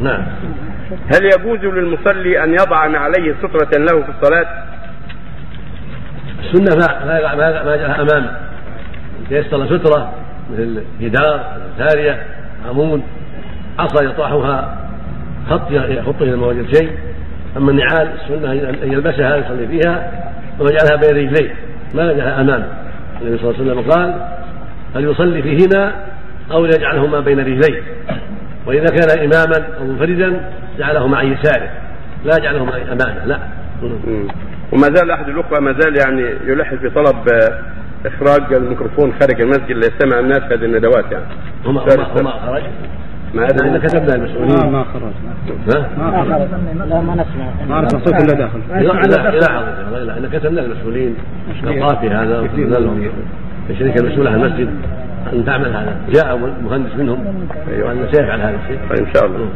نعم. 0.00 0.22
هل 1.14 1.24
يجوز 1.24 1.64
للمصلي 1.64 2.44
أن 2.44 2.52
يضع 2.52 2.76
عليه 2.76 3.34
سترة 3.42 3.78
له 3.78 4.02
في 4.02 4.08
الصلاة؟ 4.08 4.46
السنة 6.40 6.76
ما 6.76 7.04
ما 7.06 7.34
ما 7.34 7.64
ما 7.64 7.76
جعلها 7.76 8.02
أمامه 8.02 8.30
تيسر 9.28 9.78
سترة 9.78 10.12
مثل 10.52 10.82
جدار 11.00 11.56
سارية 11.78 12.26
عمود 12.68 13.02
عصا 13.78 14.04
يطرحها 14.04 14.78
خط 15.50 15.70
يخط 15.70 16.22
إلى 16.22 16.36
مواجهة 16.36 16.72
شيء 16.72 16.90
أما 17.56 17.70
النعال 17.70 18.08
السنة 18.22 18.52
أن 18.52 18.92
يلبسها 18.92 19.36
يصلي 19.36 19.66
فيها 19.66 20.12
ويجعلها 20.58 20.96
بين 20.96 21.28
رجليه. 21.28 21.54
ما 21.94 22.12
يجعلها 22.12 22.40
أمامه 22.40 22.68
النبي 23.22 23.38
صلى 23.38 23.50
الله 23.50 23.60
عليه 23.60 23.72
وسلم 23.72 23.90
قال 23.90 24.14
فليصلي 24.94 25.42
فيهما 25.42 25.92
أو 26.52 26.64
يجعلهما 26.64 27.20
بين 27.20 27.40
رجليه؟ 27.40 27.82
وإذا 28.68 28.86
كان 28.86 29.18
إماما 29.18 29.76
أو 29.78 29.84
منفردا 29.84 30.40
جعلهما 30.78 31.16
عن 31.16 31.32
يساره 31.32 31.70
لا 32.24 32.32
يجعلهما 32.38 32.76
أمامه 32.76 33.24
لا. 33.24 33.38
مم. 33.82 34.28
وما 34.72 34.88
زال 34.94 35.10
أحد 35.10 35.28
الأخوة 35.28 35.60
ما 35.60 35.72
زال 35.78 35.96
يعني 35.96 36.34
يلح 36.46 36.74
في 36.74 36.90
طلب 36.90 37.28
آه، 37.28 37.58
إخراج 38.06 38.54
الميكروفون 38.54 39.12
خارج 39.20 39.40
المسجد 39.40 39.76
ليستمع 39.76 40.18
الناس 40.18 40.42
هذه 40.42 40.64
الندوات 40.64 41.12
يعني. 41.12 41.24
هما 41.64 41.80
هما 41.80 42.20
هما 42.20 42.30
خرج. 42.30 42.62
ما 43.34 43.44
أدري. 43.44 43.78
كتبنا 43.78 44.14
المسؤولين. 44.14 44.72
ما 44.72 44.84
خرج. 44.84 45.12
ها؟ 45.76 45.88
ما 45.98 46.24
خرج. 46.24 46.88
لا 46.88 47.00
ما 47.00 47.14
نسمع. 47.14 47.66
ما 47.68 47.80
نسمع 47.80 48.00
صوت 48.00 48.14
إلا 48.14 48.34
داخل. 48.34 48.60
إلى 48.70 48.86
لا 50.06 50.18
إن 50.18 50.28
كتبنا 50.32 50.60
المسؤولين. 50.60 51.16
الأوقاف 51.64 52.00
في 52.00 52.10
هذا 52.10 52.40
وقلنا 52.40 52.76
لهم 52.76 53.10
الشركة 53.70 54.00
المسؤولة 54.00 54.30
عن 54.30 54.44
المسجد. 54.44 54.70
أن 55.32 55.44
تعمل 55.44 55.68
هذا 55.76 55.96
جاء 56.08 56.36
مهندس 56.64 56.94
منهم 56.98 57.48
أيوة. 57.68 58.12
سيفعل 58.12 58.40
هذا 58.40 58.58
الشيء 58.64 59.06
إن 59.06 59.12
شاء 59.14 59.26
الله 59.26 59.48